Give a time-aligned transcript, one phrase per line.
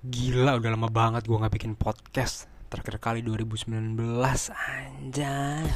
[0.00, 2.48] Gila udah lama banget gue gak bikin podcast.
[2.72, 4.00] Terakhir kali 2019
[4.48, 5.68] Anjay.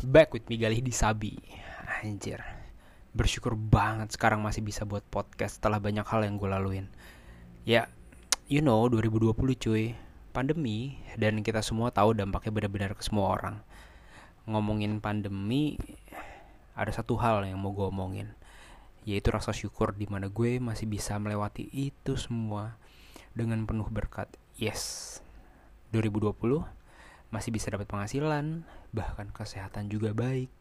[0.00, 1.36] Back with me Galih di Sabi.
[2.00, 2.40] Anjir.
[3.12, 6.88] Bersyukur banget sekarang masih bisa buat podcast Setelah banyak hal yang gue laluin.
[7.68, 7.92] Ya
[8.48, 9.92] You know 2020 cuy.
[10.32, 13.60] Pandemi Dan kita semua tahu dampaknya benar-benar ke semua orang.
[14.48, 15.76] Ngomongin pandemi
[16.78, 18.30] ada satu hal yang mau gue omongin
[19.08, 22.76] yaitu rasa syukur di mana gue masih bisa melewati itu semua
[23.32, 24.28] dengan penuh berkat.
[24.54, 25.16] Yes
[25.96, 26.36] 2020
[27.32, 30.52] masih bisa dapat penghasilan bahkan kesehatan juga baik.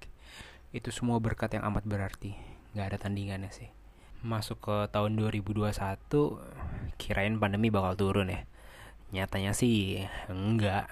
[0.71, 2.39] Itu semua berkat yang amat berarti.
[2.71, 3.69] Nggak ada tandingannya sih.
[4.23, 5.75] Masuk ke tahun 2021
[6.95, 8.47] kirain pandemi bakal turun ya?
[9.11, 10.91] Nyatanya sih enggak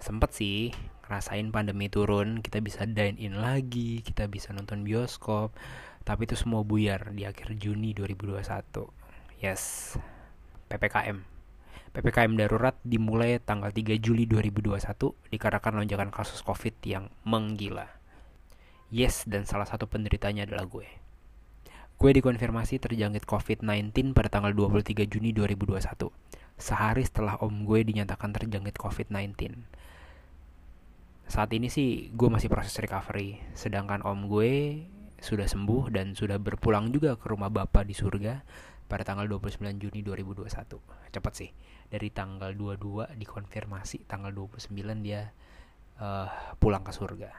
[0.00, 0.70] sempet sih
[1.06, 5.54] rasain pandemi turun kita bisa dine in lagi kita bisa nonton bioskop
[6.02, 8.42] tapi itu semua buyar di akhir Juni 2021
[9.42, 9.94] yes
[10.66, 11.36] PPKM
[11.96, 17.88] PPKM darurat dimulai tanggal 3 Juli 2021 dikarenakan lonjakan kasus COVID yang menggila.
[18.92, 20.84] Yes, dan salah satu penderitanya adalah gue.
[21.96, 26.12] Gue dikonfirmasi terjangkit COVID-19 pada tanggal 23 Juni 2021,
[26.60, 29.56] sehari setelah om gue dinyatakan terjangkit COVID-19
[31.26, 33.42] saat ini sih gue masih proses recovery.
[33.58, 34.82] Sedangkan om gue
[35.18, 38.46] sudah sembuh dan sudah berpulang juga ke rumah bapak di surga
[38.86, 40.46] pada tanggal 29 Juni 2021
[41.10, 41.50] cepet sih
[41.90, 44.70] dari tanggal 22 dikonfirmasi tanggal 29
[45.02, 45.34] dia
[45.98, 46.30] uh,
[46.62, 47.30] pulang ke surga.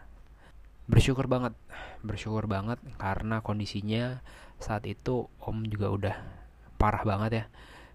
[0.88, 1.56] Bersyukur banget
[2.04, 4.20] bersyukur banget karena kondisinya
[4.60, 6.16] saat itu om juga udah
[6.76, 7.46] parah banget ya.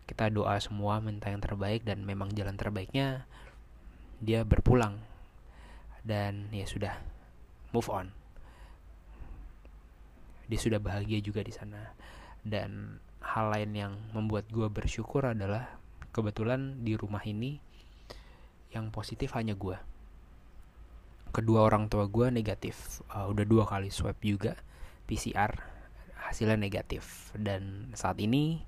[0.09, 3.29] Kita doa semua minta yang terbaik dan memang jalan terbaiknya
[4.23, 5.12] dia berpulang
[6.03, 6.95] dan ya sudah
[7.75, 8.11] move on.
[10.51, 11.95] Dia sudah bahagia juga di sana.
[12.43, 15.79] Dan hal lain yang membuat gue bersyukur adalah
[16.11, 17.63] kebetulan di rumah ini
[18.75, 19.79] yang positif hanya gue
[21.33, 23.01] kedua orang tua gue negatif.
[23.09, 24.55] Uh, udah dua kali swab juga
[25.09, 25.57] PCR
[26.29, 27.33] hasilnya negatif.
[27.35, 28.61] Dan saat ini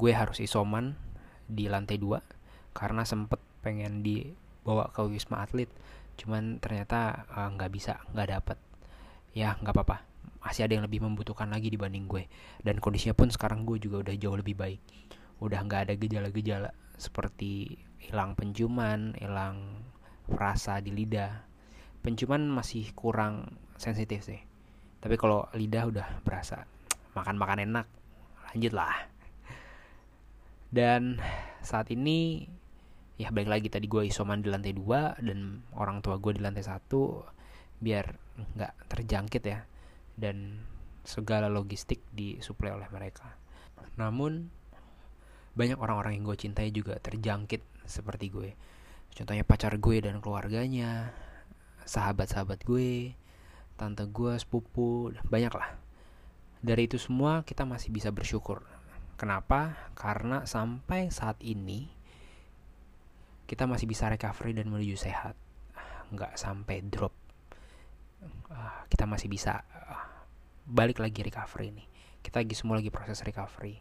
[0.00, 0.96] gue harus isoman
[1.44, 2.24] di lantai dua
[2.72, 5.68] karena sempet pengen dibawa ke wisma atlet
[6.18, 8.58] cuman ternyata eh, nggak uh, bisa nggak dapet.
[9.32, 9.96] Ya nggak apa-apa.
[10.42, 12.26] Masih ada yang lebih membutuhkan lagi dibanding gue.
[12.60, 14.80] Dan kondisinya pun sekarang gue juga udah jauh lebih baik.
[15.38, 19.86] Udah nggak ada gejala-gejala seperti hilang penciuman hilang
[20.26, 21.46] rasa di lidah.
[22.02, 24.42] Penciuman masih kurang sensitif sih.
[24.98, 26.66] Tapi kalau lidah udah berasa
[27.14, 27.86] makan-makan enak
[28.48, 29.18] lanjut lah
[30.68, 31.16] dan
[31.64, 32.48] saat ini
[33.18, 36.62] ya balik lagi tadi gue isoman di lantai dua dan orang tua gue di lantai
[36.62, 37.26] satu
[37.82, 38.06] biar
[38.54, 39.66] nggak terjangkit ya
[40.14, 40.62] dan
[41.02, 43.34] segala logistik disuplai oleh mereka.
[43.98, 44.50] Namun
[45.58, 48.50] banyak orang-orang yang gue cintai juga terjangkit seperti gue.
[49.10, 51.10] Contohnya pacar gue dan keluarganya
[51.88, 53.18] sahabat-sahabat gue
[53.74, 55.74] tante gue sepupu banyak lah.
[56.62, 58.62] Dari itu semua kita masih bisa bersyukur.
[59.18, 59.90] Kenapa?
[59.98, 61.97] Karena sampai saat ini
[63.48, 65.34] kita masih bisa recovery dan menuju sehat.
[66.12, 67.16] Nggak sampai drop.
[68.52, 70.04] Uh, kita masih bisa uh,
[70.68, 71.84] balik lagi recovery ini
[72.22, 73.80] kita lagi semua lagi proses recovery.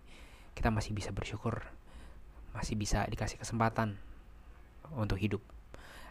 [0.53, 1.67] Kita masih bisa bersyukur.
[2.53, 3.97] Masih bisa dikasih kesempatan
[4.95, 5.43] untuk hidup.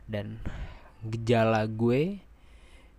[0.07, 0.39] Dan
[1.01, 2.21] gejala gue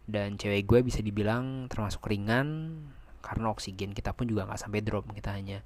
[0.07, 2.79] dan cewek gue bisa dibilang termasuk ringan
[3.19, 5.07] karena oksigen kita pun juga nggak sampai drop.
[5.12, 5.62] Kita hanya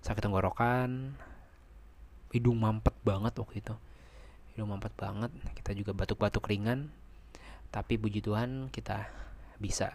[0.00, 1.16] sakit tenggorokan
[2.34, 3.74] hidung mampet banget waktu itu
[4.54, 5.34] hidung mampet banget.
[5.58, 6.94] Kita juga batuk-batuk ringan.
[7.74, 9.10] Tapi puji Tuhan kita
[9.58, 9.90] bisa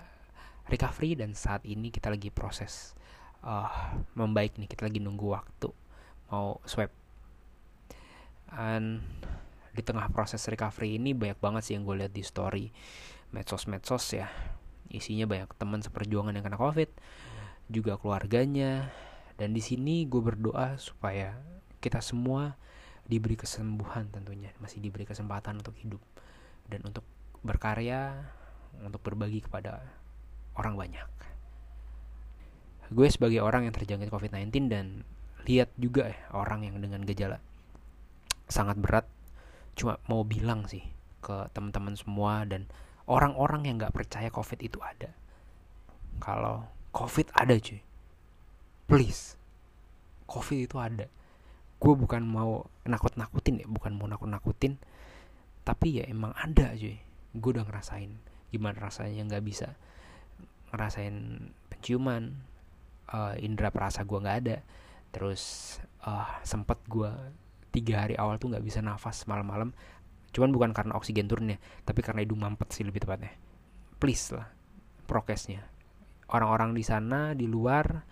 [0.68, 2.92] recovery dan saat ini kita lagi proses
[3.40, 4.68] uh, membaik nih.
[4.68, 5.72] Kita lagi nunggu waktu
[6.28, 6.92] mau swab.
[8.52, 9.00] Dan
[9.72, 12.68] di tengah proses recovery ini banyak banget sih yang gue lihat di story
[13.32, 14.28] medsos-medsos ya.
[14.92, 16.92] Isinya banyak teman seperjuangan yang kena covid
[17.72, 18.92] juga keluarganya.
[19.40, 21.40] Dan di sini gue berdoa supaya
[21.80, 22.60] kita semua
[23.10, 26.00] diberi kesembuhan tentunya masih diberi kesempatan untuk hidup.
[26.70, 27.02] Dan untuk
[27.42, 28.14] berkarya
[28.86, 29.82] untuk berbagi kepada
[30.54, 31.10] orang banyak.
[32.94, 35.02] Gue sebagai orang yang terjangkit COVID-19 dan
[35.50, 37.42] lihat juga ya orang yang dengan gejala
[38.50, 39.06] sangat berat
[39.74, 40.84] cuma mau bilang sih
[41.22, 42.70] ke teman-teman semua dan
[43.10, 45.10] orang-orang yang nggak percaya COVID itu ada.
[46.22, 47.82] Kalau COVID ada cuy
[48.90, 49.38] please
[50.26, 51.06] COVID itu ada
[51.80, 54.76] gue bukan mau nakut-nakutin ya bukan mau nakut-nakutin.
[55.64, 56.92] Tapi ya emang ada aja
[57.30, 58.10] gue udah ngerasain
[58.50, 59.78] gimana rasanya nggak bisa
[60.74, 61.14] ngerasain
[61.70, 62.34] penciuman
[63.14, 64.58] uh, indera perasa gue nggak ada.
[65.10, 67.10] Terus uh, sempet gue
[67.72, 69.72] tiga hari awal tuh nggak bisa nafas malam-malam.
[70.36, 73.32] Cuman bukan karena oksigen turunnya tapi karena hidung mampet sih lebih tepatnya.
[74.04, 74.52] Please lah
[75.08, 75.64] prokesnya.
[76.30, 78.06] Orang-orang di sana di luar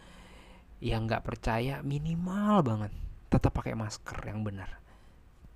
[0.81, 4.79] yang nggak percaya minimal banget tetap pakai masker yang benar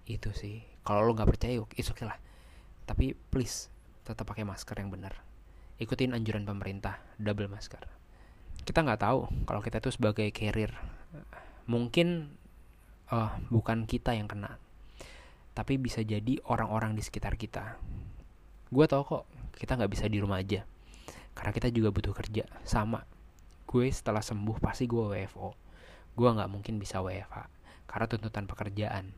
[0.10, 2.18] itu sih kalau lo nggak percaya itu okay lah
[2.90, 3.72] tapi please
[4.04, 5.16] tetap pakai masker yang benar
[5.78, 7.82] ikutin anjuran pemerintah double masker
[8.68, 10.74] kita nggak tahu kalau kita itu sebagai carrier
[11.66, 12.34] mungkin
[13.10, 14.60] uh, bukan kita yang kena
[15.52, 17.76] tapi bisa jadi orang-orang di sekitar kita.
[18.72, 19.28] Gue tau kok
[19.60, 20.64] kita nggak bisa di rumah aja,
[21.36, 22.48] karena kita juga butuh kerja.
[22.64, 23.04] Sama,
[23.68, 25.52] gue setelah sembuh pasti gue WFO.
[26.16, 27.61] Gue nggak mungkin bisa WFH
[27.92, 29.12] karena tuntutan pekerjaan.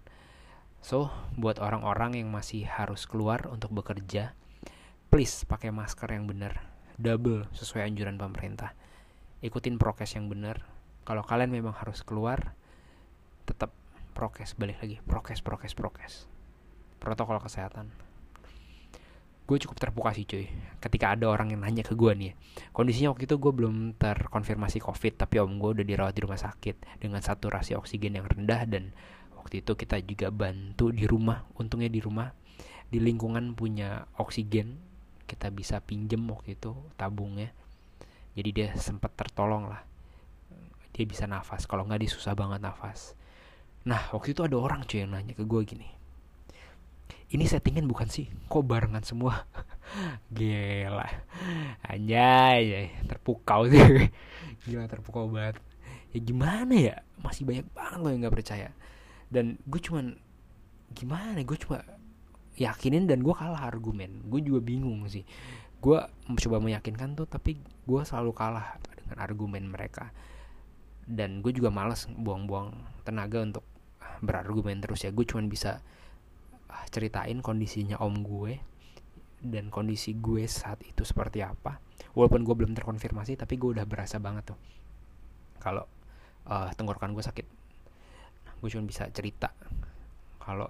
[0.81, 4.33] So, buat orang-orang yang masih harus keluar untuk bekerja,
[5.13, 6.65] please pakai masker yang benar,
[6.97, 8.73] double sesuai anjuran pemerintah.
[9.45, 10.65] Ikutin prokes yang benar.
[11.05, 12.57] Kalau kalian memang harus keluar,
[13.45, 13.75] tetap
[14.13, 16.29] prokes balik lagi prokes prokes prokes
[17.01, 17.89] protokol kesehatan
[19.43, 20.47] gue cukup terbuka sih cuy.
[20.79, 22.31] Ketika ada orang yang nanya ke gue nih
[22.71, 26.99] kondisinya waktu itu gue belum terkonfirmasi covid tapi om gue udah dirawat di rumah sakit
[27.03, 28.95] dengan saturasi oksigen yang rendah dan
[29.35, 32.31] waktu itu kita juga bantu di rumah untungnya di rumah.
[32.87, 34.79] Di lingkungan punya oksigen
[35.27, 37.51] kita bisa pinjem waktu itu tabungnya.
[38.37, 39.83] Jadi dia sempat tertolong lah.
[40.93, 43.17] Dia bisa nafas kalau nggak dia susah banget nafas.
[43.89, 46.02] Nah waktu itu ada orang cuy yang nanya ke gue gini
[47.33, 48.29] Ini settingan bukan sih?
[48.45, 49.49] Kok barengan semua?
[50.37, 51.09] Gila.
[51.81, 53.81] Anjay Terpukau sih.
[54.69, 55.57] Gila terpukau banget.
[56.13, 56.95] Ya gimana ya?
[57.25, 58.69] Masih banyak banget loh yang gak percaya.
[59.33, 60.13] Dan gue cuman
[60.93, 61.81] Gimana Gue cuma
[62.53, 64.21] Yakinin dan gue kalah argumen.
[64.29, 65.25] Gue juga bingung sih.
[65.81, 66.05] Gue
[66.37, 70.13] coba meyakinkan tuh Tapi gue selalu kalah Dengan argumen mereka.
[71.09, 73.65] Dan gue juga males buang-buang tenaga untuk
[74.21, 75.09] berargumen terus ya.
[75.09, 75.81] Gue cuman bisa
[76.89, 78.59] ceritain kondisinya om gue
[79.43, 81.79] dan kondisi gue saat itu seperti apa.
[82.13, 84.59] Walaupun gue belum terkonfirmasi tapi gue udah berasa banget tuh
[85.59, 85.87] kalau
[86.47, 87.47] uh, tenggorokan gue sakit.
[88.47, 89.51] Nah, gue cuma bisa cerita
[90.43, 90.69] kalau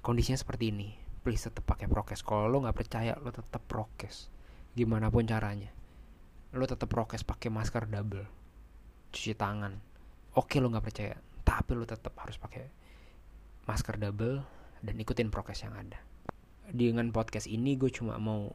[0.00, 0.88] kondisinya seperti ini.
[1.20, 2.24] Please tetap pakai prokes.
[2.24, 4.32] Kalau lo nggak percaya lo tetap prokes.
[4.72, 5.68] Gimana pun caranya.
[6.56, 8.24] Lo tetap prokes pakai masker double.
[9.12, 9.76] Cuci tangan.
[10.34, 11.16] Oke lo nggak percaya
[11.50, 12.62] tapi lu tetap harus pakai
[13.66, 14.46] masker double
[14.80, 16.00] dan ikutin prokes yang ada.
[16.70, 18.48] Dengan podcast ini gue cuma mau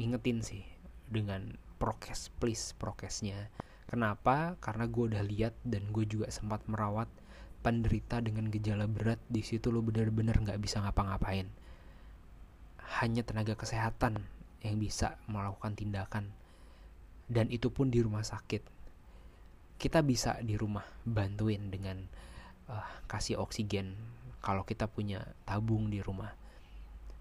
[0.00, 0.64] ngingetin sih
[1.06, 3.52] dengan prokes please prokesnya.
[3.84, 4.56] Kenapa?
[4.58, 7.06] Karena gue udah lihat dan gue juga sempat merawat
[7.60, 9.20] penderita dengan gejala berat.
[9.28, 11.46] Di situ lo bener-bener nggak bisa ngapa-ngapain.
[13.00, 14.24] Hanya tenaga kesehatan
[14.64, 16.32] yang bisa melakukan tindakan.
[17.28, 18.64] Dan itu pun di rumah sakit.
[19.76, 22.04] Kita bisa di rumah bantuin dengan
[22.72, 23.96] uh, kasih oksigen
[24.44, 26.36] kalau kita punya tabung di rumah.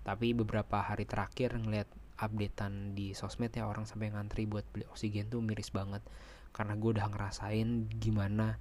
[0.04, 1.88] Tapi beberapa hari terakhir ngeliat
[2.20, 6.04] updatean di sosmed ya orang sampai ngantri buat beli oksigen tuh miris banget.
[6.52, 8.60] Karena gue udah ngerasain gimana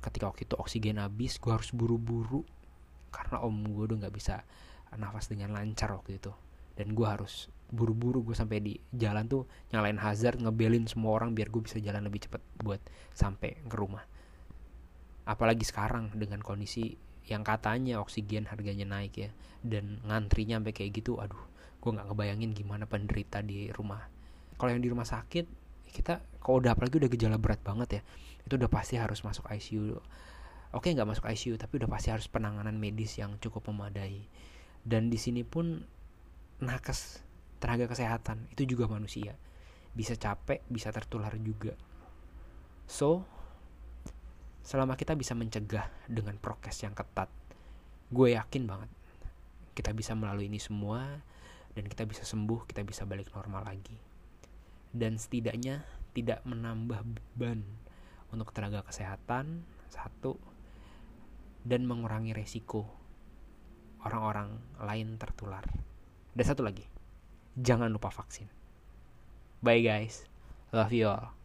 [0.00, 2.40] ketika waktu itu oksigen habis gue harus buru-buru.
[3.12, 4.40] Karena om gue udah nggak bisa
[4.96, 6.32] nafas dengan lancar waktu itu.
[6.72, 9.44] Dan gue harus buru-buru gue sampai di jalan tuh
[9.76, 12.80] nyalain hazard ngebelin semua orang biar gue bisa jalan lebih cepat buat
[13.12, 14.08] sampai ke rumah.
[15.28, 19.30] Apalagi sekarang dengan kondisi yang katanya oksigen harganya naik ya
[19.64, 21.40] dan ngantrinya sampai kayak gitu aduh
[21.80, 24.00] gue nggak ngebayangin gimana penderita di rumah.
[24.56, 25.46] Kalau yang di rumah sakit
[25.94, 28.02] kita kalau udah apalagi udah gejala berat banget ya
[28.44, 29.96] itu udah pasti harus masuk ICU
[30.74, 34.26] oke nggak masuk ICU tapi udah pasti harus penanganan medis yang cukup memadai.
[34.84, 35.80] Dan di sini pun
[36.60, 37.24] nakes
[37.62, 39.38] tenaga kesehatan itu juga manusia.
[39.96, 41.72] Bisa capek bisa tertular juga.
[42.84, 43.24] So
[44.64, 47.28] selama kita bisa mencegah dengan prokes yang ketat
[48.08, 48.90] gue yakin banget
[49.76, 51.04] kita bisa melalui ini semua
[51.76, 53.98] dan kita bisa sembuh kita bisa balik normal lagi
[54.94, 57.60] dan setidaknya tidak menambah beban
[58.32, 60.38] untuk tenaga kesehatan satu
[61.62, 62.88] dan mengurangi resiko
[64.02, 65.64] orang-orang lain tertular
[66.34, 66.82] dan satu lagi,
[67.54, 68.50] jangan lupa vaksin.
[69.62, 70.26] Bye guys,
[70.74, 71.43] love you all.